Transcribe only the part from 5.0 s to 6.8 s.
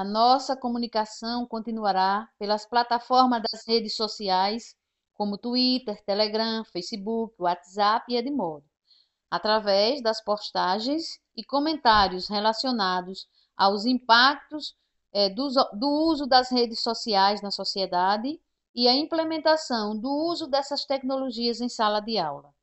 como Twitter, Telegram,